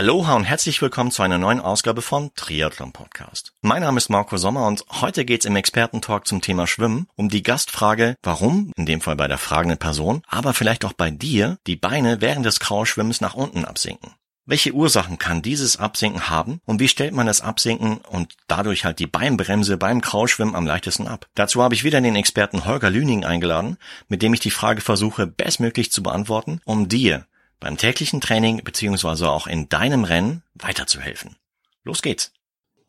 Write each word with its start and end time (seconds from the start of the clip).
Aloha 0.00 0.34
und 0.34 0.44
herzlich 0.44 0.80
willkommen 0.80 1.10
zu 1.10 1.22
einer 1.22 1.36
neuen 1.36 1.60
Ausgabe 1.60 2.00
von 2.00 2.30
Triathlon 2.34 2.90
Podcast. 2.90 3.52
Mein 3.60 3.82
Name 3.82 3.98
ist 3.98 4.08
Marco 4.08 4.38
Sommer 4.38 4.66
und 4.66 4.82
heute 4.88 5.26
geht's 5.26 5.44
im 5.44 5.56
Expertentalk 5.56 6.26
zum 6.26 6.40
Thema 6.40 6.66
Schwimmen 6.66 7.06
um 7.16 7.28
die 7.28 7.42
Gastfrage, 7.42 8.16
warum, 8.22 8.72
in 8.78 8.86
dem 8.86 9.02
Fall 9.02 9.16
bei 9.16 9.28
der 9.28 9.36
fragenden 9.36 9.76
Person, 9.76 10.22
aber 10.26 10.54
vielleicht 10.54 10.86
auch 10.86 10.94
bei 10.94 11.10
dir, 11.10 11.58
die 11.66 11.76
Beine 11.76 12.22
während 12.22 12.46
des 12.46 12.60
Kraulschwimmens 12.60 13.20
nach 13.20 13.34
unten 13.34 13.66
absinken. 13.66 14.14
Welche 14.46 14.72
Ursachen 14.72 15.18
kann 15.18 15.42
dieses 15.42 15.76
Absinken 15.76 16.30
haben 16.30 16.62
und 16.64 16.80
wie 16.80 16.88
stellt 16.88 17.12
man 17.12 17.26
das 17.26 17.42
Absinken 17.42 17.98
und 17.98 18.36
dadurch 18.48 18.86
halt 18.86 19.00
die 19.00 19.06
Beinbremse 19.06 19.76
beim 19.76 20.00
Kraulschwimmen 20.00 20.54
am 20.54 20.66
leichtesten 20.66 21.08
ab? 21.08 21.26
Dazu 21.34 21.62
habe 21.62 21.74
ich 21.74 21.84
wieder 21.84 22.00
den 22.00 22.16
Experten 22.16 22.64
Holger 22.64 22.88
Lüning 22.88 23.26
eingeladen, 23.26 23.76
mit 24.08 24.22
dem 24.22 24.32
ich 24.32 24.40
die 24.40 24.50
Frage 24.50 24.80
versuche 24.80 25.26
bestmöglich 25.26 25.92
zu 25.92 26.02
beantworten, 26.02 26.62
um 26.64 26.88
dir 26.88 27.26
beim 27.60 27.76
täglichen 27.76 28.20
Training 28.20 28.64
beziehungsweise 28.64 29.30
auch 29.30 29.46
in 29.46 29.68
deinem 29.68 30.04
Rennen 30.04 30.42
weiterzuhelfen. 30.54 31.36
Los 31.84 32.02
geht's! 32.02 32.32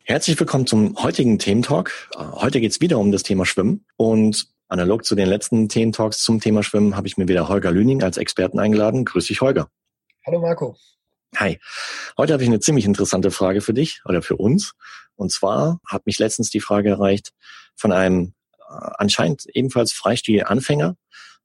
Herzlich 0.04 0.40
willkommen 0.40 0.66
zum 0.66 1.00
heutigen 1.00 1.38
Thementalk. 1.38 2.10
Heute 2.16 2.60
geht's 2.60 2.80
wieder 2.80 2.98
um 2.98 3.12
das 3.12 3.22
Thema 3.22 3.46
Schwimmen 3.46 3.84
und 3.96 4.48
analog 4.68 5.04
zu 5.04 5.14
den 5.14 5.28
letzten 5.28 5.68
Thementalks 5.68 6.22
zum 6.22 6.40
Thema 6.40 6.62
Schwimmen 6.62 6.96
habe 6.96 7.06
ich 7.06 7.16
mir 7.16 7.28
wieder 7.28 7.48
Holger 7.48 7.70
Lüning 7.70 8.02
als 8.02 8.16
Experten 8.16 8.58
eingeladen. 8.58 9.04
Grüß 9.04 9.26
dich, 9.26 9.40
Holger. 9.40 9.68
Hallo 10.26 10.40
Marco. 10.40 10.76
Hi. 11.36 11.60
Heute 12.16 12.32
habe 12.32 12.42
ich 12.42 12.48
eine 12.48 12.60
ziemlich 12.60 12.84
interessante 12.84 13.30
Frage 13.30 13.60
für 13.60 13.74
dich 13.74 14.00
oder 14.06 14.22
für 14.22 14.36
uns. 14.36 14.72
Und 15.14 15.30
zwar 15.30 15.80
hat 15.86 16.06
mich 16.06 16.18
letztens 16.18 16.50
die 16.50 16.60
Frage 16.60 16.90
erreicht 16.90 17.32
von 17.76 17.92
einem 17.92 18.34
äh, 18.58 18.90
anscheinend 18.98 19.46
ebenfalls 19.54 19.92
Freistil-Anfänger, 19.92 20.96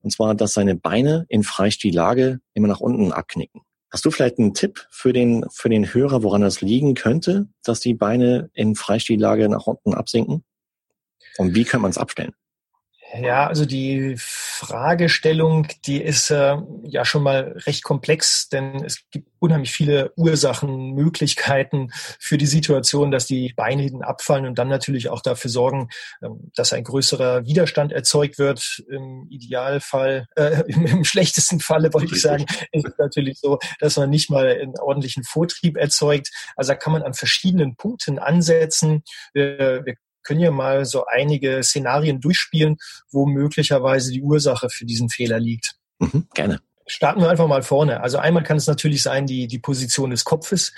und 0.08 0.12
zwar, 0.12 0.36
dass 0.36 0.54
seine 0.54 0.74
Beine 0.74 1.26
in 1.28 1.44
Freistillage 1.44 2.40
immer 2.54 2.70
nach 2.70 2.80
unten 2.80 3.12
abknicken. 3.12 3.64
Hast 3.92 4.06
du 4.06 4.10
vielleicht 4.10 4.40
einen 4.40 4.54
Tipp 4.54 4.88
für 4.90 5.12
den, 5.12 5.46
für 5.52 5.68
den 5.68 5.94
Hörer, 5.94 6.24
woran 6.24 6.40
das 6.40 6.62
liegen 6.62 6.94
könnte, 6.94 7.50
dass 7.66 7.82
die 7.82 7.94
Beine 7.94 8.50
in 8.54 8.76
Freistillage 8.76 9.50
nach 9.50 9.68
unten 9.68 9.94
absinken? 9.94 10.46
Und 11.38 11.56
wie 11.56 11.66
kann 11.66 11.82
man 11.82 11.92
es 11.92 11.98
abstellen? 11.98 12.34
Ja, 13.14 13.48
also 13.48 13.66
die 13.66 14.16
Fragestellung, 14.18 15.68
die 15.86 16.02
ist 16.02 16.30
äh, 16.30 16.58
ja 16.84 17.06
schon 17.06 17.24
mal 17.24 17.56
recht 17.66 17.84
komplex, 17.84 18.50
denn 18.50 18.84
es 18.84 19.10
gibt 19.12 19.30
unheimlich 19.40 19.72
viele 19.72 20.12
Ursachen, 20.18 20.92
Möglichkeiten 20.92 21.92
für 22.20 22.38
die 22.38 22.46
Situation, 22.46 23.10
dass 23.12 23.26
die 23.26 23.54
Beine 23.56 23.84
hinten 23.84 24.04
abfallen 24.04 24.46
und 24.46 24.60
dann 24.60 24.68
natürlich 24.68 25.10
auch 25.10 25.22
dafür 25.22 25.50
sorgen, 25.50 25.90
ähm, 26.22 26.52
dass 26.56 26.74
ein 26.74 26.84
größerer 26.84 27.46
Widerstand 27.46 27.94
erzeugt 27.94 28.40
wird. 28.40 28.84
Im 28.90 29.28
Idealfall, 29.30 30.26
äh, 30.36 30.64
im, 30.68 30.86
im 30.86 31.04
schlechtesten 31.06 31.62
Falle 31.62 31.94
wollte 31.94 32.14
ich 32.14 32.22
sagen, 32.22 32.46
ist 32.74 32.86
es 32.86 32.98
natürlich 32.98 33.40
so, 33.40 33.58
dass 33.80 33.96
man 33.96 34.10
nicht 34.10 34.30
mal 34.30 34.48
einen 34.48 34.78
ordentlichen 34.80 35.24
Vortrieb 35.24 35.78
erzeugt. 35.78 36.30
Also 36.58 36.74
da 36.74 36.76
kann 36.76 36.92
man 36.92 37.04
an 37.04 37.14
verschiedenen 37.14 37.78
Punkten 37.78 38.20
ansetzen. 38.20 39.04
Wir, 39.34 39.86
wir 39.86 39.96
können 40.28 40.42
ja 40.42 40.52
mal 40.52 40.84
so 40.86 41.06
einige 41.06 41.64
Szenarien 41.64 42.20
durchspielen, 42.20 42.78
wo 43.12 43.26
möglicherweise 43.26 44.12
die 44.12 44.22
Ursache 44.22 44.70
für 44.70 44.86
diesen 44.86 45.10
Fehler 45.10 45.40
liegt. 45.40 45.76
Mhm, 46.00 46.28
gerne. 46.34 46.60
Starten 46.86 47.22
wir 47.22 47.30
einfach 47.30 47.48
mal 47.48 47.64
vorne. 47.64 48.02
Also 48.02 48.18
einmal 48.18 48.44
kann 48.44 48.58
es 48.58 48.68
natürlich 48.68 49.04
sein, 49.04 49.26
die, 49.26 49.48
die 49.48 49.60
Position 49.60 50.10
des 50.10 50.24
Kopfes. 50.24 50.74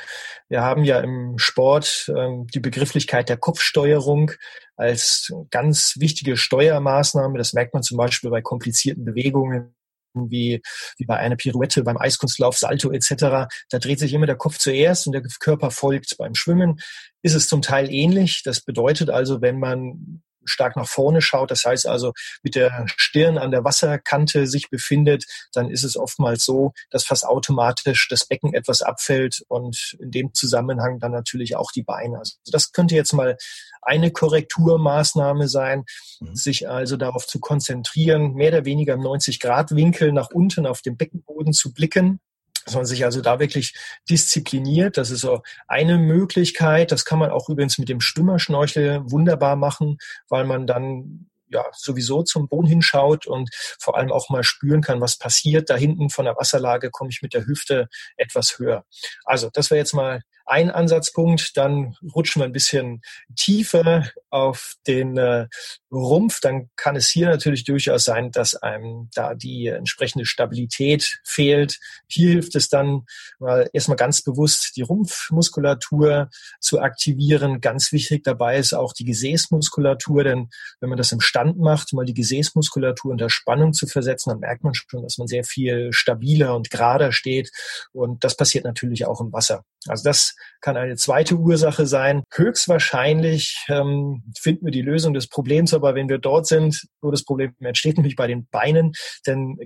Wir 0.48 0.62
haben 0.62 0.84
ja 0.84 1.00
im 1.02 1.38
Sport 1.38 2.12
ähm, 2.16 2.48
die 2.48 2.60
Begrifflichkeit 2.60 3.30
der 3.30 3.38
Kopfsteuerung 3.38 4.32
als 4.76 5.32
ganz 5.52 5.96
wichtige 6.00 6.36
Steuermaßnahme. 6.36 7.38
Das 7.38 7.54
merkt 7.54 7.74
man 7.74 7.84
zum 7.84 7.98
Beispiel 7.98 8.32
bei 8.32 8.42
komplizierten 8.42 9.06
Bewegungen 9.06 9.76
wie, 10.14 10.62
wie 10.98 11.06
bei 11.06 11.18
einer 11.18 11.36
Pirouette, 11.36 11.84
beim 11.84 11.98
Eiskunstlauf, 11.98 12.58
Salto 12.58 12.92
etc. 12.92 13.48
Da 13.70 13.80
dreht 13.80 14.00
sich 14.00 14.14
immer 14.14 14.26
der 14.26 14.36
Kopf 14.38 14.58
zuerst 14.58 15.08
und 15.08 15.14
der 15.14 15.24
Körper 15.40 15.72
folgt. 15.72 16.18
Beim 16.18 16.36
Schwimmen 16.36 16.80
ist 17.22 17.36
es 17.36 17.48
zum 17.48 17.62
Teil 17.62 17.92
ähnlich. 17.92 18.42
Das 18.44 18.62
bedeutet 18.62 19.10
also, 19.10 19.42
wenn 19.42 19.60
man 19.60 20.22
stark 20.50 20.76
nach 20.76 20.88
vorne 20.88 21.22
schaut, 21.22 21.52
das 21.52 21.66
heißt 21.66 21.88
also 21.88 22.14
mit 22.44 22.56
der 22.56 22.86
Stirn 22.98 23.38
an 23.38 23.52
der 23.52 23.64
Wasserkante 23.64 24.48
sich 24.48 24.70
befindet, 24.70 25.26
dann 25.54 25.70
ist 25.70 25.84
es 25.84 25.98
oftmals 25.98 26.44
so, 26.44 26.74
dass 26.90 27.06
fast 27.06 27.26
automatisch 27.26 28.08
das 28.10 28.26
Becken 28.26 28.54
etwas 28.54 28.82
abfällt 28.82 29.44
und 29.48 29.98
in 30.00 30.12
dem 30.12 30.34
Zusammenhang 30.34 31.00
dann 31.00 31.12
natürlich 31.12 31.56
auch 31.56 31.72
die 31.72 31.84
Beine. 31.84 32.20
Also 32.20 32.36
das 32.52 32.72
könnte 32.72 32.96
jetzt 32.96 33.14
mal 33.14 33.38
eine 33.82 34.12
Korrekturmaßnahme 34.12 35.48
sein, 35.48 35.86
mhm. 36.20 36.36
sich 36.36 36.70
also 36.70 36.98
darauf 36.98 37.28
zu 37.28 37.40
konzentrieren, 37.40 38.34
mehr 38.34 38.50
oder 38.50 38.66
weniger 38.66 38.94
im 38.94 39.02
90-Grad-Winkel 39.02 40.12
nach 40.12 40.30
unten 40.32 40.66
auf 40.66 40.82
dem 40.82 40.98
Beckenboden 40.98 41.54
zu 41.54 41.74
blicken 41.74 42.20
dass 42.70 42.76
man 42.76 42.86
sich 42.86 43.04
also 43.04 43.22
da 43.22 43.40
wirklich 43.40 43.74
diszipliniert. 44.10 44.98
Das 44.98 45.10
ist 45.10 45.22
so 45.22 45.42
eine 45.68 45.98
Möglichkeit. 45.98 46.92
Das 46.92 47.04
kann 47.04 47.18
man 47.18 47.32
auch 47.32 47.50
übrigens 47.50 47.80
mit 47.80 47.90
dem 47.90 48.00
Stimmerschnorchel 48.00 49.02
wunderbar 49.10 49.56
machen, 49.56 49.98
weil 50.30 50.46
man 50.46 50.68
dann 50.68 51.26
ja 51.52 51.66
sowieso 51.74 52.22
zum 52.22 52.48
Boden 52.48 52.68
hinschaut 52.68 53.26
und 53.26 53.50
vor 53.80 53.98
allem 53.98 54.12
auch 54.12 54.30
mal 54.30 54.44
spüren 54.44 54.82
kann, 54.82 55.02
was 55.02 55.18
passiert. 55.18 55.72
Da 55.72 55.76
hinten 55.76 56.12
von 56.12 56.26
der 56.26 56.36
Wasserlage 56.36 56.92
komme 56.92 57.10
ich 57.10 57.24
mit 57.24 57.34
der 57.34 57.48
Hüfte 57.48 57.90
etwas 58.18 58.60
höher. 58.60 58.86
Also 59.26 59.50
das 59.52 59.72
wäre 59.72 59.80
jetzt 59.80 59.96
mal 59.96 60.22
ein 60.50 60.72
Ansatzpunkt. 60.72 61.56
Dann 61.58 61.96
rutschen 62.16 62.42
wir 62.42 62.46
ein 62.46 62.52
bisschen 62.52 63.02
tiefer 63.36 64.10
auf 64.30 64.76
den 64.88 65.18
äh, 65.18 65.48
Rumpf. 65.92 66.40
Dann 66.42 66.70
kann 66.76 66.96
es 66.96 67.10
hier 67.10 67.30
natürlich 67.30 67.64
durchaus 67.64 68.06
sein, 68.06 68.32
dass 68.32 68.56
einem 68.56 69.10
da 69.14 69.36
die 69.36 69.68
entsprechende 69.68 70.26
Stabilität 70.26 71.20
fehlt. 71.24 71.80
Hier 72.08 72.30
hilft 72.30 72.56
es 72.56 72.70
dann 72.70 73.06
mal 73.40 73.70
erstmal 73.74 73.98
ganz 73.98 74.22
bewusst 74.22 74.76
die 74.76 74.82
Rumpfmuskulatur 74.82 76.30
zu 76.60 76.80
aktivieren. 76.80 77.62
Ganz 77.62 77.92
wichtig 77.92 78.24
dabei 78.24 78.58
ist 78.58 78.74
auch 78.74 78.94
die 78.94 79.06
Gesäßmuskulatur, 79.06 80.24
denn 80.24 80.50
wenn 80.80 80.90
man 80.90 80.98
das 80.98 81.12
im 81.12 81.22
Stand 81.22 81.60
macht, 81.60 81.94
mal 81.94 82.06
die 82.06 82.14
Gesäßmuskulatur 82.14 83.12
unter 83.12 83.30
Spannung 83.30 83.74
zu 83.74 83.88
versetzen, 83.88 84.30
dann 84.30 84.40
merkt 84.40 84.64
man 84.64 84.74
schon, 84.74 85.04
dass 85.04 85.18
man 85.18 85.28
sehr 85.28 85.44
viel 85.44 85.92
stabiler 85.94 86.56
und 86.56 86.70
gerader 86.70 87.12
steht. 87.12 87.52
Und 87.92 88.24
das 88.24 88.36
passiert 88.36 88.66
natürlich 88.66 89.06
auch 89.06 89.22
im 89.22 89.32
Wasser. 89.32 89.64
Also 89.88 90.04
das 90.04 90.36
kann 90.62 90.78
eine 90.78 90.96
zweite 90.96 91.36
Ursache 91.36 91.88
sein. 91.88 92.24
Höchstwahrscheinlich 92.34 93.66
ähm, 93.70 94.24
finden 94.38 94.66
wir 94.66 94.72
die 94.72 94.82
Lösung 94.82 95.14
des 95.14 95.28
Problems, 95.28 95.74
aber 95.74 95.96
wenn 95.96 96.10
wir 96.10 96.18
dort 96.18 96.48
sind, 96.48 96.86
wo 97.02 97.12
das 97.12 97.24
Problem 97.24 97.54
entsteht, 97.60 97.98
nämlich 97.98 98.16
bei 98.16 98.28
den 98.28 98.48
Beinen, 98.48 98.94
denn 99.26 99.58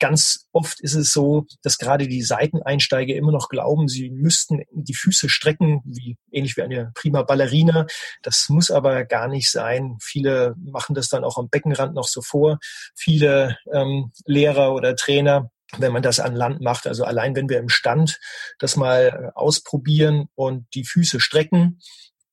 ganz 0.00 0.46
oft 0.52 0.80
ist 0.80 0.94
es 0.94 1.12
so, 1.12 1.44
dass 1.62 1.78
gerade 1.78 2.08
die 2.08 2.22
Seiteneinsteiger 2.22 3.14
immer 3.14 3.30
noch 3.30 3.48
glauben, 3.48 3.86
sie 3.86 4.10
müssten 4.10 4.62
die 4.72 4.94
Füße 4.94 5.28
strecken, 5.28 5.82
wie 5.84 6.16
ähnlich 6.32 6.56
wie 6.56 6.62
eine 6.62 6.90
prima 6.94 7.22
Ballerina. 7.22 7.86
Das 8.22 8.48
muss 8.48 8.70
aber 8.70 9.04
gar 9.04 9.28
nicht 9.28 9.50
sein. 9.50 9.98
Viele 10.00 10.54
machen 10.58 10.94
das 10.94 11.08
dann 11.08 11.22
auch 11.22 11.36
am 11.36 11.50
Beckenrand 11.50 11.94
noch 11.94 12.08
so 12.08 12.22
vor. 12.22 12.58
Viele 12.96 13.58
ähm, 13.72 14.10
Lehrer 14.24 14.74
oder 14.74 14.96
Trainer 14.96 15.50
wenn 15.78 15.92
man 15.92 16.02
das 16.02 16.20
an 16.20 16.34
Land 16.34 16.60
macht. 16.60 16.86
Also 16.86 17.04
allein 17.04 17.36
wenn 17.36 17.48
wir 17.48 17.58
im 17.58 17.68
Stand 17.68 18.18
das 18.58 18.76
mal 18.76 19.32
äh, 19.34 19.38
ausprobieren 19.38 20.28
und 20.34 20.66
die 20.74 20.84
Füße 20.84 21.20
strecken, 21.20 21.80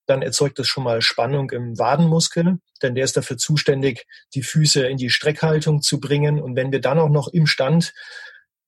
dann 0.08 0.22
erzeugt 0.22 0.58
das 0.58 0.68
schon 0.68 0.84
mal 0.84 1.02
Spannung 1.02 1.52
im 1.52 1.78
Wadenmuskel, 1.78 2.60
denn 2.82 2.96
der 2.96 3.04
ist 3.04 3.18
dafür 3.18 3.38
zuständig, 3.38 4.08
die 4.34 4.42
Füße 4.42 4.88
in 4.88 4.98
die 4.98 5.10
Streckhaltung 5.10 5.82
zu 5.82 6.00
bringen. 6.00 6.42
Und 6.42 6.56
wenn 6.56 6.72
wir 6.72 6.80
dann 6.80 6.98
auch 6.98 7.10
noch 7.10 7.28
im 7.28 7.46
Stand 7.46 7.94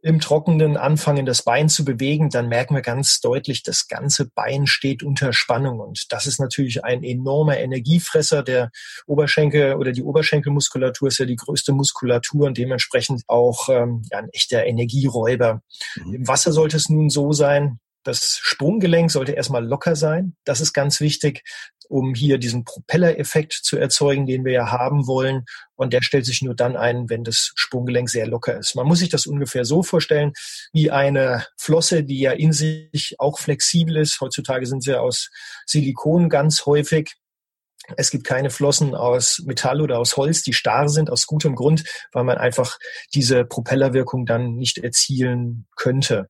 im 0.01 0.19
Trockenen 0.19 0.77
anfangen, 0.77 1.25
das 1.25 1.43
Bein 1.43 1.67
zu 1.67 1.83
bewegen, 1.83 2.29
dann 2.29 2.47
merken 2.47 2.75
wir 2.75 2.81
ganz 2.81 3.19
deutlich, 3.19 3.63
das 3.63 3.87
ganze 3.87 4.29
Bein 4.33 4.65
steht 4.65 5.03
unter 5.03 5.33
Spannung. 5.33 5.79
Und 5.79 6.05
das 6.11 6.25
ist 6.25 6.39
natürlich 6.39 6.83
ein 6.85 7.03
enormer 7.03 7.57
Energiefresser. 7.57 8.43
Der 8.43 8.71
Oberschenkel 9.07 9.75
oder 9.75 9.91
die 9.91 10.03
Oberschenkelmuskulatur 10.03 11.09
ist 11.09 11.19
ja 11.19 11.25
die 11.25 11.35
größte 11.35 11.73
Muskulatur 11.73 12.47
und 12.47 12.57
dementsprechend 12.57 13.23
auch 13.27 13.67
ähm, 13.69 14.03
ja, 14.11 14.19
ein 14.19 14.29
echter 14.29 14.65
Energieräuber. 14.65 15.61
Mhm. 15.95 16.13
Im 16.13 16.27
Wasser 16.27 16.53
sollte 16.53 16.77
es 16.77 16.89
nun 16.89 17.09
so 17.09 17.33
sein, 17.33 17.79
das 18.03 18.39
Sprunggelenk 18.41 19.11
sollte 19.11 19.33
erstmal 19.33 19.65
locker 19.65 19.95
sein. 19.95 20.35
Das 20.45 20.61
ist 20.61 20.73
ganz 20.73 21.01
wichtig, 21.01 21.43
um 21.89 22.13
hier 22.13 22.37
diesen 22.37 22.63
Propellereffekt 22.63 23.53
zu 23.53 23.77
erzeugen, 23.77 24.27
den 24.27 24.45
wir 24.45 24.53
ja 24.53 24.71
haben 24.71 25.07
wollen. 25.07 25.45
Und 25.75 25.91
der 25.91 26.01
stellt 26.01 26.25
sich 26.25 26.41
nur 26.41 26.55
dann 26.55 26.77
ein, 26.77 27.09
wenn 27.09 27.23
das 27.23 27.51
Sprunggelenk 27.55 28.09
sehr 28.09 28.27
locker 28.27 28.57
ist. 28.57 28.75
Man 28.75 28.87
muss 28.87 28.99
sich 28.99 29.09
das 29.09 29.25
ungefähr 29.25 29.65
so 29.65 29.81
vorstellen, 29.81 30.33
wie 30.71 30.91
eine 30.91 31.45
Flosse, 31.57 32.03
die 32.03 32.19
ja 32.19 32.31
in 32.31 32.53
sich 32.53 33.15
auch 33.17 33.39
flexibel 33.39 33.97
ist. 33.97 34.21
Heutzutage 34.21 34.67
sind 34.67 34.83
sie 34.83 34.99
aus 34.99 35.29
Silikon 35.65 36.29
ganz 36.29 36.65
häufig. 36.65 37.15
Es 37.97 38.11
gibt 38.11 38.23
keine 38.23 38.51
Flossen 38.51 38.93
aus 38.93 39.41
Metall 39.45 39.81
oder 39.81 39.97
aus 39.97 40.15
Holz, 40.15 40.43
die 40.43 40.53
starr 40.53 40.89
sind, 40.89 41.09
aus 41.09 41.25
gutem 41.25 41.55
Grund, 41.55 41.83
weil 42.11 42.23
man 42.23 42.37
einfach 42.37 42.77
diese 43.15 43.45
Propellerwirkung 43.45 44.27
dann 44.27 44.55
nicht 44.55 44.77
erzielen 44.77 45.65
könnte 45.75 46.29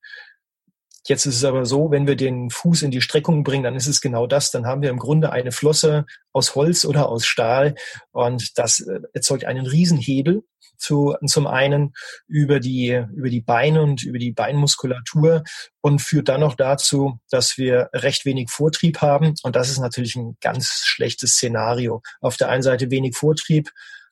Jetzt 1.07 1.25
ist 1.25 1.35
es 1.35 1.43
aber 1.43 1.65
so, 1.65 1.91
wenn 1.91 2.07
wir 2.07 2.15
den 2.15 2.49
Fuß 2.49 2.81
in 2.81 2.91
die 2.91 3.01
Streckung 3.01 3.43
bringen, 3.43 3.63
dann 3.63 3.75
ist 3.75 3.87
es 3.87 4.01
genau 4.01 4.27
das. 4.27 4.51
Dann 4.51 4.65
haben 4.65 4.81
wir 4.81 4.89
im 4.89 4.99
Grunde 4.99 5.31
eine 5.31 5.51
Flosse 5.51 6.05
aus 6.33 6.55
Holz 6.55 6.85
oder 6.85 7.09
aus 7.09 7.25
Stahl 7.25 7.75
und 8.11 8.57
das 8.57 8.81
äh, 8.81 8.99
erzeugt 9.13 9.45
einen 9.45 9.65
Riesenhebel 9.65 10.43
zu, 10.79 11.15
zum 11.25 11.45
einen 11.45 11.93
über 12.27 12.59
die, 12.59 13.03
über 13.13 13.29
die 13.29 13.41
Beine 13.41 13.81
und 13.81 14.03
über 14.03 14.17
die 14.17 14.31
Beinmuskulatur 14.31 15.43
und 15.81 16.01
führt 16.01 16.29
dann 16.29 16.41
noch 16.41 16.55
dazu, 16.55 17.19
dass 17.29 17.57
wir 17.57 17.89
recht 17.93 18.25
wenig 18.25 18.49
Vortrieb 18.49 19.01
haben. 19.01 19.35
Und 19.43 19.55
das 19.55 19.69
ist 19.69 19.79
natürlich 19.79 20.15
ein 20.15 20.37
ganz 20.41 20.83
schlechtes 20.85 21.33
Szenario. 21.33 22.01
Auf 22.21 22.37
der 22.37 22.49
einen 22.49 22.63
Seite 22.63 22.89
wenig 22.91 23.15
Vortrieb, 23.15 23.69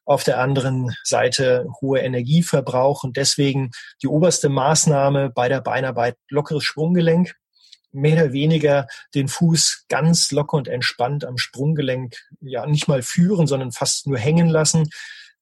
auf 0.08 0.24
der 0.24 0.40
anderen 0.40 0.96
Seite 1.04 1.68
hohe 1.82 2.00
Energieverbrauch 2.00 3.04
und 3.04 3.18
deswegen 3.18 3.72
die 4.02 4.08
oberste 4.08 4.48
Maßnahme 4.48 5.30
bei 5.30 5.50
der 5.50 5.60
Beinarbeit 5.60 6.16
lockeres 6.30 6.64
Sprunggelenk, 6.64 7.36
mehr 7.92 8.24
oder 8.24 8.32
weniger 8.32 8.88
den 9.14 9.28
Fuß 9.28 9.86
ganz 9.90 10.32
locker 10.32 10.56
und 10.56 10.70
entspannt 10.70 11.26
am 11.26 11.38
Sprunggelenk 11.38 12.16
ja 12.40 12.66
nicht 12.66 12.88
mal 12.88 13.02
führen, 13.02 13.48
sondern 13.48 13.74
fast 13.74 14.08
nur 14.08 14.18
hängen 14.18 14.48
lassen. 14.48 14.90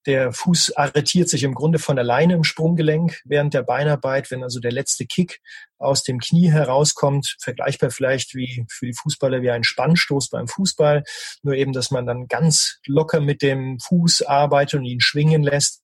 Der 0.05 0.31
Fuß 0.31 0.75
arretiert 0.75 1.29
sich 1.29 1.43
im 1.43 1.55
Grunde 1.55 1.79
von 1.79 1.97
alleine 1.97 2.33
im 2.33 2.43
Sprunggelenk 2.43 3.21
während 3.25 3.53
der 3.53 3.63
Beinarbeit, 3.63 4.29
wenn 4.29 4.43
also 4.43 4.59
der 4.59 4.71
letzte 4.71 5.05
Kick 5.05 5.41
aus 5.79 6.03
dem 6.03 6.19
Knie 6.19 6.51
herauskommt, 6.51 7.37
vergleichbar 7.39 7.89
vielleicht 7.89 8.35
wie 8.35 8.65
für 8.69 8.85
die 8.85 8.93
Fußballer 8.93 9.41
wie 9.41 9.49
ein 9.49 9.63
Spannstoß 9.63 10.29
beim 10.29 10.47
Fußball, 10.47 11.03
nur 11.41 11.55
eben, 11.55 11.73
dass 11.73 11.89
man 11.89 12.05
dann 12.05 12.27
ganz 12.27 12.79
locker 12.85 13.19
mit 13.19 13.41
dem 13.41 13.79
Fuß 13.79 14.21
arbeitet 14.23 14.79
und 14.79 14.85
ihn 14.85 15.01
schwingen 15.01 15.41
lässt. 15.41 15.81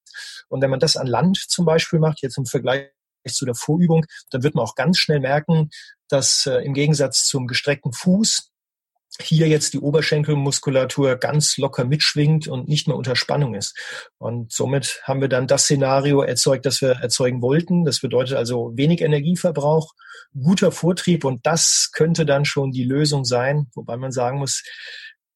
Und 0.50 0.62
wenn 0.62 0.70
man 0.70 0.80
das 0.80 0.98
an 0.98 1.08
Land 1.08 1.38
zum 1.38 1.66
Beispiel 1.66 2.00
macht, 2.00 2.22
jetzt 2.22 2.38
im 2.38 2.46
Vergleich 2.46 2.90
zu 3.28 3.46
der 3.46 3.56
Vorübung, 3.56 4.06
dann 4.30 4.44
wird 4.44 4.56
man 4.56 4.66
auch 4.66 4.76
ganz 4.76 4.98
schnell 4.98 5.20
merken, 5.20 5.70
dass 6.10 6.46
äh, 6.46 6.58
im 6.64 6.74
Gegensatz 6.74 7.26
zum 7.26 7.48
gestreckten 7.48 7.94
Fuß 7.94 8.51
hier 9.20 9.48
jetzt 9.48 9.74
die 9.74 9.80
Oberschenkelmuskulatur 9.80 11.16
ganz 11.18 11.58
locker 11.58 11.84
mitschwingt 11.84 12.48
und 12.48 12.68
nicht 12.68 12.88
mehr 12.88 12.96
unter 12.96 13.16
Spannung 13.16 13.56
ist. 13.56 13.78
Und 14.18 14.52
somit 14.52 15.02
haben 15.04 15.22
wir 15.22 15.28
dann 15.28 15.48
das 15.48 15.64
Szenario 15.64 16.22
erzeugt, 16.22 16.66
das 16.66 16.82
wir 16.82 16.92
erzeugen 16.92 17.42
wollten. 17.42 17.84
Das 17.84 18.00
bedeutet 18.00 18.38
also 18.38 18.72
wenig 18.76 19.02
Energieverbrauch, 19.02 19.94
guter 20.34 20.72
Vortrieb 20.72 21.26
und 21.26 21.46
das 21.46 21.92
könnte 21.92 22.26
dann 22.26 22.46
schon 22.46 22.72
die 22.72 22.86
Lösung 22.86 23.26
sein, 23.26 23.68
wobei 23.76 23.98
man 23.98 24.12
sagen 24.12 24.40
muss, 24.40 24.64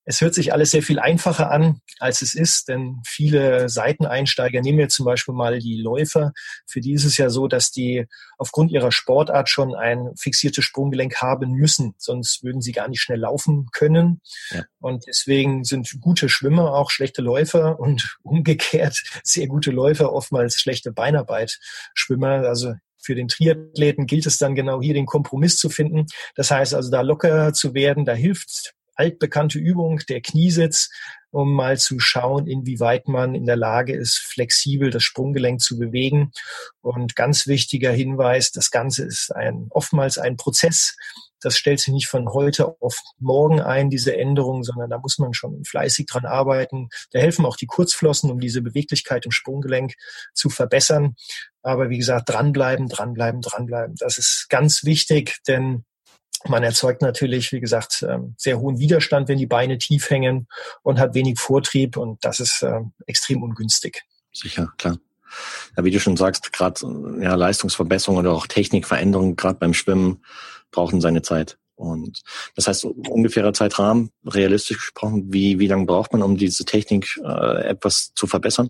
es 0.05 0.21
hört 0.21 0.35
sich 0.35 0.53
alles 0.53 0.71
sehr 0.71 0.83
viel 0.83 0.99
einfacher 0.99 1.51
an, 1.51 1.81
als 1.99 2.21
es 2.21 2.35
ist, 2.35 2.67
denn 2.69 3.01
viele 3.05 3.69
Seiteneinsteiger, 3.69 4.61
nehmen 4.61 4.77
wir 4.77 4.89
zum 4.89 5.05
Beispiel 5.05 5.33
mal 5.33 5.59
die 5.59 5.81
Läufer, 5.81 6.31
für 6.67 6.79
die 6.79 6.93
ist 6.93 7.05
es 7.05 7.17
ja 7.17 7.29
so, 7.29 7.47
dass 7.47 7.71
die 7.71 8.05
aufgrund 8.37 8.71
ihrer 8.71 8.91
Sportart 8.91 9.49
schon 9.49 9.73
ein 9.73 10.11
fixiertes 10.17 10.63
Sprunggelenk 10.63 11.21
haben 11.21 11.53
müssen, 11.53 11.95
sonst 11.97 12.43
würden 12.43 12.61
sie 12.61 12.71
gar 12.71 12.87
nicht 12.87 13.01
schnell 13.01 13.19
laufen 13.19 13.67
können. 13.71 14.21
Ja. 14.51 14.63
Und 14.79 15.05
deswegen 15.07 15.63
sind 15.63 15.89
gute 15.99 16.29
Schwimmer 16.29 16.73
auch 16.73 16.91
schlechte 16.91 17.21
Läufer 17.21 17.79
und 17.79 18.17
umgekehrt 18.23 19.03
sehr 19.23 19.47
gute 19.47 19.71
Läufer 19.71 20.13
oftmals 20.13 20.55
schlechte 20.55 20.91
Beinarbeit 20.91 21.59
Schwimmer. 21.95 22.47
Also 22.47 22.75
für 23.05 23.15
den 23.15 23.27
Triathleten 23.27 24.07
gilt 24.07 24.25
es 24.25 24.37
dann 24.37 24.55
genau 24.55 24.81
hier 24.81 24.93
den 24.93 25.05
Kompromiss 25.05 25.57
zu 25.57 25.69
finden. 25.69 26.05
Das 26.35 26.51
heißt 26.51 26.73
also, 26.73 26.91
da 26.91 27.01
locker 27.01 27.53
zu 27.53 27.73
werden, 27.73 28.05
da 28.05 28.13
hilft 28.13 28.74
altbekannte 28.95 29.59
Übung, 29.59 29.99
der 30.09 30.21
Kniesitz, 30.21 30.89
um 31.31 31.53
mal 31.53 31.77
zu 31.77 31.99
schauen, 31.99 32.47
inwieweit 32.47 33.07
man 33.09 33.35
in 33.35 33.45
der 33.45 33.57
Lage 33.57 33.93
ist, 33.93 34.17
flexibel 34.17 34.89
das 34.89 35.03
Sprunggelenk 35.03 35.59
zu 35.59 35.77
bewegen. 35.77 36.31
Und 36.81 37.15
ganz 37.15 37.45
wichtiger 37.45 37.91
Hinweis, 37.91 38.51
das 38.51 38.71
Ganze 38.71 39.03
ist 39.03 39.35
ein, 39.35 39.67
oftmals 39.71 40.17
ein 40.17 40.37
Prozess. 40.37 40.95
Das 41.41 41.57
stellt 41.57 41.79
sich 41.79 41.93
nicht 41.93 42.07
von 42.07 42.29
heute 42.29 42.75
auf 42.79 43.01
morgen 43.19 43.59
ein, 43.59 43.89
diese 43.89 44.15
Änderung, 44.15 44.63
sondern 44.63 44.89
da 44.89 44.97
muss 44.97 45.19
man 45.19 45.33
schon 45.33 45.65
fleißig 45.65 46.05
dran 46.05 46.25
arbeiten. 46.25 46.87
Da 47.11 47.19
helfen 47.19 47.45
auch 47.45 47.57
die 47.57 47.67
Kurzflossen, 47.67 48.31
um 48.31 48.39
diese 48.39 48.61
Beweglichkeit 48.61 49.25
im 49.25 49.31
Sprunggelenk 49.31 49.93
zu 50.33 50.49
verbessern. 50.49 51.15
Aber 51.61 51.89
wie 51.89 51.97
gesagt, 51.97 52.29
dranbleiben, 52.29 52.87
dranbleiben, 52.87 53.41
dranbleiben. 53.41 53.95
Das 53.99 54.17
ist 54.17 54.47
ganz 54.49 54.85
wichtig, 54.85 55.39
denn 55.47 55.83
man 56.47 56.63
erzeugt 56.63 57.01
natürlich, 57.01 57.51
wie 57.51 57.59
gesagt, 57.59 58.05
ähm, 58.07 58.35
sehr 58.37 58.59
hohen 58.59 58.79
Widerstand, 58.79 59.27
wenn 59.27 59.37
die 59.37 59.45
Beine 59.45 59.77
tief 59.77 60.09
hängen 60.09 60.47
und 60.83 60.99
hat 60.99 61.13
wenig 61.13 61.39
Vortrieb 61.39 61.97
und 61.97 62.23
das 62.23 62.39
ist 62.39 62.63
ähm, 62.63 62.93
extrem 63.05 63.43
ungünstig. 63.43 64.03
Sicher, 64.33 64.71
klar. 64.77 64.97
Ja, 65.75 65.83
wie 65.83 65.91
du 65.91 65.99
schon 65.99 66.17
sagst, 66.17 66.53
gerade 66.53 66.79
ja, 67.19 67.35
Leistungsverbesserung 67.35 68.17
oder 68.17 68.31
auch 68.31 68.47
Technikveränderung, 68.47 69.35
gerade 69.35 69.59
beim 69.59 69.73
Schwimmen, 69.73 70.23
brauchen 70.71 71.01
seine 71.01 71.21
Zeit. 71.21 71.57
Und 71.75 72.21
das 72.55 72.67
heißt, 72.67 72.85
ungefährer 72.85 73.53
Zeitrahmen, 73.53 74.11
realistisch 74.25 74.77
gesprochen, 74.77 75.33
wie, 75.33 75.59
wie 75.59 75.67
lange 75.67 75.85
braucht 75.85 76.13
man, 76.13 76.21
um 76.21 76.37
diese 76.37 76.63
Technik 76.63 77.19
äh, 77.23 77.67
etwas 77.67 78.13
zu 78.15 78.27
verbessern? 78.27 78.69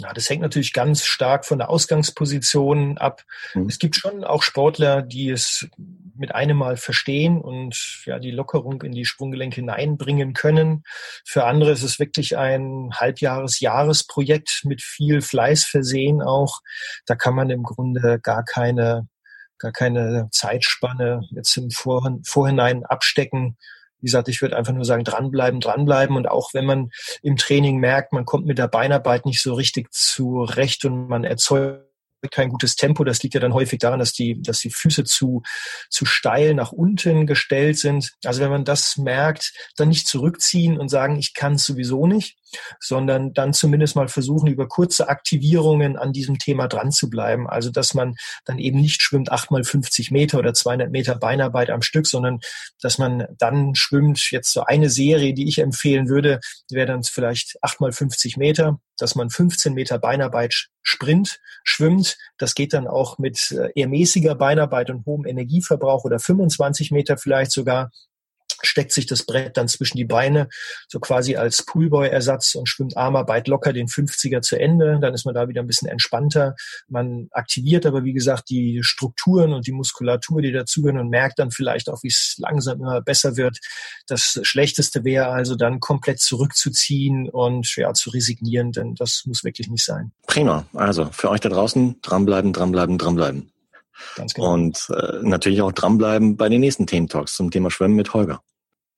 Ja, 0.00 0.12
das 0.12 0.30
hängt 0.30 0.42
natürlich 0.42 0.72
ganz 0.72 1.04
stark 1.04 1.44
von 1.44 1.58
der 1.58 1.70
Ausgangsposition 1.70 2.98
ab. 2.98 3.24
Mhm. 3.54 3.66
Es 3.66 3.80
gibt 3.80 3.96
schon 3.96 4.22
auch 4.22 4.44
Sportler, 4.44 5.02
die 5.02 5.28
es 5.28 5.68
mit 6.16 6.32
einem 6.34 6.56
Mal 6.56 6.76
verstehen 6.76 7.40
und 7.40 8.02
ja 8.04 8.20
die 8.20 8.30
Lockerung 8.30 8.82
in 8.82 8.92
die 8.92 9.04
Sprunggelenke 9.04 9.56
hineinbringen 9.56 10.34
können. 10.34 10.84
Für 11.24 11.46
andere 11.46 11.72
ist 11.72 11.82
es 11.82 11.98
wirklich 11.98 12.36
ein 12.36 12.90
Halbjahres, 12.94 13.58
Jahresprojekt 13.58 14.62
mit 14.64 14.82
viel 14.82 15.20
Fleiß 15.20 15.64
versehen 15.64 16.22
auch. 16.22 16.60
Da 17.04 17.16
kann 17.16 17.34
man 17.34 17.50
im 17.50 17.64
Grunde 17.64 18.20
gar 18.20 18.44
keine 18.44 19.08
gar 19.60 19.72
keine 19.72 20.28
Zeitspanne 20.30 21.22
jetzt 21.32 21.56
im 21.56 21.70
Vorhinein 21.70 22.86
abstecken 22.86 23.56
wie 24.00 24.06
gesagt, 24.06 24.28
ich 24.28 24.40
würde 24.42 24.56
einfach 24.56 24.72
nur 24.72 24.84
sagen, 24.84 25.04
dranbleiben, 25.04 25.60
dranbleiben. 25.60 26.16
Und 26.16 26.28
auch 26.28 26.54
wenn 26.54 26.64
man 26.64 26.90
im 27.22 27.36
Training 27.36 27.78
merkt, 27.78 28.12
man 28.12 28.24
kommt 28.24 28.46
mit 28.46 28.58
der 28.58 28.68
Beinarbeit 28.68 29.26
nicht 29.26 29.42
so 29.42 29.54
richtig 29.54 29.92
zurecht 29.92 30.84
und 30.84 31.08
man 31.08 31.24
erzeugt 31.24 31.87
kein 32.30 32.48
gutes 32.48 32.76
Tempo. 32.76 33.04
Das 33.04 33.22
liegt 33.22 33.34
ja 33.34 33.40
dann 33.40 33.54
häufig 33.54 33.78
daran, 33.78 34.00
dass 34.00 34.12
die, 34.12 34.40
dass 34.42 34.60
die 34.60 34.70
Füße 34.70 35.04
zu, 35.04 35.42
zu 35.88 36.04
steil 36.04 36.54
nach 36.54 36.72
unten 36.72 37.26
gestellt 37.26 37.78
sind. 37.78 38.12
Also 38.24 38.40
wenn 38.40 38.50
man 38.50 38.64
das 38.64 38.96
merkt, 38.96 39.52
dann 39.76 39.88
nicht 39.88 40.06
zurückziehen 40.06 40.78
und 40.78 40.88
sagen, 40.88 41.16
ich 41.16 41.34
kann 41.34 41.54
es 41.54 41.64
sowieso 41.64 42.06
nicht, 42.06 42.38
sondern 42.80 43.32
dann 43.32 43.52
zumindest 43.52 43.96
mal 43.96 44.08
versuchen, 44.08 44.48
über 44.48 44.68
kurze 44.68 45.08
Aktivierungen 45.08 45.96
an 45.96 46.12
diesem 46.12 46.38
Thema 46.38 46.66
dran 46.66 46.90
zu 46.90 47.10
bleiben. 47.10 47.48
Also, 47.48 47.70
dass 47.70 47.94
man 47.94 48.14
dann 48.44 48.58
eben 48.58 48.80
nicht 48.80 49.02
schwimmt 49.02 49.30
acht 49.30 49.50
mal 49.50 49.64
50 49.64 50.10
Meter 50.10 50.38
oder 50.38 50.54
200 50.54 50.90
Meter 50.90 51.14
Beinarbeit 51.14 51.70
am 51.70 51.82
Stück, 51.82 52.06
sondern 52.06 52.40
dass 52.80 52.98
man 52.98 53.26
dann 53.38 53.74
schwimmt. 53.74 54.30
Jetzt 54.30 54.52
so 54.52 54.64
eine 54.64 54.90
Serie, 54.90 55.34
die 55.34 55.48
ich 55.48 55.58
empfehlen 55.58 56.08
würde, 56.08 56.40
wäre 56.70 56.86
dann 56.86 57.02
vielleicht 57.02 57.56
acht 57.62 57.80
mal 57.80 57.92
50 57.92 58.36
Meter, 58.36 58.80
dass 58.98 59.14
man 59.14 59.30
15 59.30 59.74
Meter 59.74 59.98
Beinarbeit 59.98 60.68
Sprint 60.82 61.40
schwimmt. 61.64 62.18
Das 62.36 62.54
geht 62.54 62.72
dann 62.72 62.86
auch 62.86 63.18
mit 63.18 63.50
äh, 63.52 63.70
eher 63.74 63.88
mäßiger 63.88 64.34
Beinarbeit 64.34 64.90
und 64.90 65.06
hohem 65.06 65.24
Energieverbrauch 65.24 66.04
oder 66.04 66.18
25 66.18 66.90
Meter 66.90 67.16
vielleicht 67.16 67.52
sogar 67.52 67.90
steckt 68.62 68.92
sich 68.92 69.06
das 69.06 69.24
Brett 69.24 69.56
dann 69.56 69.68
zwischen 69.68 69.96
die 69.96 70.04
Beine, 70.04 70.48
so 70.88 71.00
quasi 71.00 71.36
als 71.36 71.62
Poolboy-Ersatz 71.62 72.54
und 72.54 72.68
schwimmt 72.68 72.96
Armarbeit 72.96 73.48
locker 73.48 73.72
den 73.72 73.88
50er 73.88 74.40
zu 74.40 74.58
Ende. 74.58 74.98
Dann 75.00 75.14
ist 75.14 75.24
man 75.24 75.34
da 75.34 75.48
wieder 75.48 75.62
ein 75.62 75.66
bisschen 75.66 75.88
entspannter. 75.88 76.56
Man 76.88 77.28
aktiviert 77.32 77.86
aber, 77.86 78.04
wie 78.04 78.12
gesagt, 78.12 78.50
die 78.50 78.82
Strukturen 78.82 79.52
und 79.52 79.66
die 79.66 79.72
Muskulatur, 79.72 80.42
die 80.42 80.52
dazugehören 80.52 80.98
und 80.98 81.08
merkt 81.08 81.38
dann 81.38 81.50
vielleicht 81.50 81.88
auch, 81.88 82.02
wie 82.02 82.08
es 82.08 82.36
langsam 82.38 82.80
immer 82.80 83.00
besser 83.00 83.36
wird. 83.36 83.58
Das 84.06 84.40
Schlechteste 84.42 85.04
wäre 85.04 85.28
also 85.28 85.56
dann 85.56 85.80
komplett 85.80 86.20
zurückzuziehen 86.20 87.28
und 87.28 87.76
ja, 87.76 87.92
zu 87.94 88.10
resignieren, 88.10 88.72
denn 88.72 88.94
das 88.94 89.24
muss 89.26 89.44
wirklich 89.44 89.68
nicht 89.68 89.84
sein. 89.84 90.12
Prima. 90.26 90.66
Also 90.74 91.06
für 91.12 91.30
euch 91.30 91.40
da 91.40 91.48
draußen 91.48 92.00
dranbleiben, 92.02 92.52
dranbleiben, 92.52 92.98
dranbleiben. 92.98 93.50
Ganz 94.16 94.34
genau. 94.34 94.52
Und 94.52 94.88
äh, 94.90 95.18
natürlich 95.22 95.62
auch 95.62 95.72
dranbleiben 95.72 96.36
bei 96.36 96.48
den 96.48 96.60
nächsten 96.60 96.86
Thementalks 96.86 97.34
zum 97.34 97.50
Thema 97.50 97.70
Schwimmen 97.70 97.94
mit 97.94 98.14
Holger. 98.14 98.42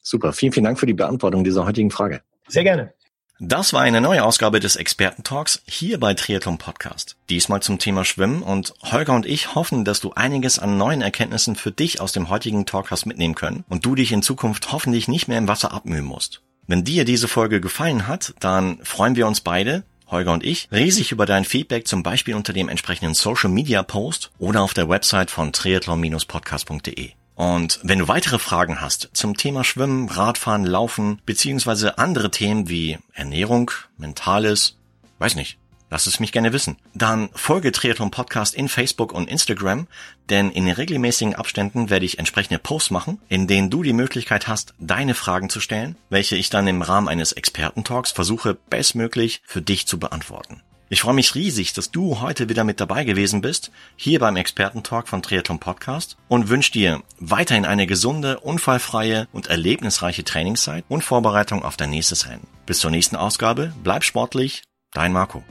Super. 0.03 0.33
Vielen, 0.33 0.53
vielen 0.53 0.65
Dank 0.65 0.79
für 0.79 0.87
die 0.87 0.95
Beantwortung 0.95 1.45
dieser 1.45 1.67
heutigen 1.67 1.91
Frage. 1.91 2.23
Sehr 2.49 2.65
gerne. 2.65 2.95
Das 3.43 3.73
war 3.73 3.81
eine 3.81 4.03
neue 4.03 4.23
Ausgabe 4.23 4.61
des 4.61 4.77
Experten-Talks 4.77 5.63
hier 5.65 5.99
bei 5.99 6.13
Triathlon 6.13 6.59
Podcast. 6.59 7.17
Diesmal 7.31 7.63
zum 7.63 7.79
Thema 7.79 8.05
Schwimmen 8.05 8.43
und 8.43 8.75
Holger 8.83 9.15
und 9.15 9.25
ich 9.25 9.55
hoffen, 9.55 9.87
dass 9.87 10.01
du 10.01 10.13
einiges 10.13 10.59
an 10.59 10.77
neuen 10.77 11.01
Erkenntnissen 11.01 11.57
für 11.57 11.71
dich 11.71 12.03
aus 12.03 12.13
dem 12.13 12.29
heutigen 12.29 12.67
Talk 12.67 12.91
hast 12.91 13.07
mitnehmen 13.07 13.35
können 13.35 13.65
und 13.71 13.87
du 13.87 13.95
dich 13.95 14.13
in 14.13 14.23
Zukunft 14.23 14.73
hoffentlich 14.73 15.09
nicht 15.09 15.27
mehr 15.27 15.39
im 15.39 15.49
Wasser 15.49 15.73
abmühen 15.73 16.05
musst. 16.05 16.43
Wenn 16.67 16.85
dir 16.85 17.07
diese 17.07 17.29
Folge 17.29 17.63
gefallen 17.63 18.07
hat, 18.07 18.35
dann 18.41 18.79
freuen 18.85 19.17
wir 19.17 19.27
uns 19.27 19.41
beide, 19.41 19.85
Holger 20.11 20.33
und 20.33 20.45
ich, 20.45 20.69
riesig 20.73 21.13
über 21.13 21.27
dein 21.27 21.45
Feedback, 21.45 21.87
zum 21.87 22.03
Beispiel 22.03 22.35
unter 22.35 22.53
dem 22.53 22.69
entsprechenden 22.69 23.15
Social 23.15 23.51
Media 23.51 23.83
Post 23.83 24.31
oder 24.39 24.63
auf 24.63 24.75
der 24.75 24.89
Website 24.89 25.31
von 25.31 25.53
triathlon-podcast.de. 25.53 27.13
Und 27.37 27.81
wenn 27.83 28.01
du 28.01 28.09
weitere 28.09 28.39
Fragen 28.39 28.81
hast 28.81 29.09
zum 29.15 29.37
Thema 29.37 29.65
Schwimmen, 29.65 30.09
Radfahren, 30.09 30.67
Laufen 30.67 31.23
beziehungsweise 31.25 31.97
andere 31.97 32.31
Themen 32.31 32.69
wie 32.69 32.99
Ernährung, 33.15 33.71
Mentales, 33.97 34.77
weiß 35.19 35.37
nicht, 35.37 35.60
Lass 35.91 36.07
es 36.07 36.21
mich 36.21 36.33
gerne 36.33 36.53
wissen. 36.53 36.77
Dann 36.95 37.29
folge 37.35 37.73
Triathlon 37.73 38.13
Podcast 38.13 38.55
in 38.55 38.69
Facebook 38.69 39.13
und 39.13 39.29
Instagram, 39.29 39.89
denn 40.31 40.51
in 40.51 40.71
regelmäßigen 40.71 41.35
Abständen 41.35 41.91
werde 41.91 42.07
ich 42.07 42.19
entsprechende 42.19 42.61
Posts 42.61 42.93
machen, 42.93 43.19
in 43.29 43.49
denen 43.49 43.71
du 43.71 43.83
die 43.83 43.93
Möglichkeit 43.93 44.47
hast, 44.47 44.75
deine 44.79 45.15
Fragen 45.15 45.51
zu 45.51 45.61
stellen, 45.61 45.97
welche 46.09 46.37
ich 46.37 46.49
dann 46.49 46.69
im 46.69 46.83
Rahmen 46.83 47.09
eines 47.09 47.33
Expertentalks 47.33 48.13
versuche, 48.13 48.55
bestmöglich 48.55 49.43
für 49.45 49.61
dich 49.61 49.87
zu 49.87 49.99
beantworten. 49.99 50.63
Ich 50.93 51.03
freue 51.03 51.15
mich 51.15 51.37
riesig, 51.37 51.73
dass 51.73 51.93
du 51.93 52.21
heute 52.21 52.49
wieder 52.49 52.65
mit 52.65 52.81
dabei 52.81 53.05
gewesen 53.05 53.43
bist, 53.43 53.71
hier 53.95 54.19
beim 54.19 54.35
Expertentalk 54.35 55.07
von 55.07 55.23
Triathlon 55.23 55.61
Podcast 55.61 56.17
und 56.27 56.49
wünsche 56.49 56.73
dir 56.73 57.03
weiterhin 57.21 57.65
eine 57.65 57.87
gesunde, 57.87 58.41
unfallfreie 58.41 59.29
und 59.33 59.47
erlebnisreiche 59.47 60.25
Trainingszeit 60.25 60.85
und 60.89 61.05
Vorbereitung 61.05 61.65
auf 61.65 61.77
dein 61.77 61.91
nächstes 61.91 62.29
Rennen. 62.29 62.49
Bis 62.67 62.81
zur 62.81 62.91
nächsten 62.91 63.15
Ausgabe, 63.15 63.73
bleib 63.85 64.03
sportlich, 64.03 64.65
dein 64.93 65.13
Marco. 65.13 65.45